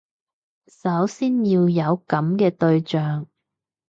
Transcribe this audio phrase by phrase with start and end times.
[0.65, 3.27] 首先要有噉嘅對象